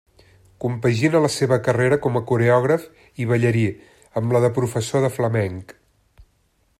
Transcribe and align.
Compagina 0.63 1.19
la 1.25 1.29
seva 1.33 1.59
carrera 1.67 1.99
com 2.05 2.17
a 2.19 2.23
coreògraf 2.31 2.87
i 3.25 3.29
ballarí 3.33 3.67
amb 4.23 4.37
la 4.37 4.45
de 4.47 4.53
professor 4.59 5.05
de 5.07 5.15
flamenc. 5.19 5.77